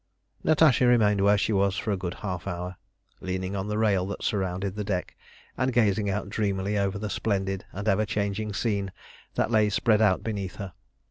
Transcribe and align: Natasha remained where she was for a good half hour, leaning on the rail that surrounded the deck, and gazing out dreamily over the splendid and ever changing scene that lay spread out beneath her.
Natasha 0.43 0.87
remained 0.87 1.21
where 1.21 1.37
she 1.37 1.53
was 1.53 1.77
for 1.77 1.91
a 1.91 1.95
good 1.95 2.15
half 2.15 2.47
hour, 2.47 2.75
leaning 3.19 3.55
on 3.55 3.67
the 3.67 3.77
rail 3.77 4.03
that 4.07 4.23
surrounded 4.23 4.73
the 4.73 4.83
deck, 4.83 5.15
and 5.55 5.71
gazing 5.71 6.09
out 6.09 6.27
dreamily 6.27 6.75
over 6.75 6.97
the 6.97 7.07
splendid 7.07 7.65
and 7.71 7.87
ever 7.87 8.03
changing 8.07 8.51
scene 8.51 8.91
that 9.35 9.51
lay 9.51 9.69
spread 9.69 10.01
out 10.01 10.23
beneath 10.23 10.55
her. 10.55 10.73